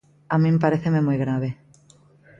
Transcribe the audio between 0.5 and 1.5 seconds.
paréceme moi grave.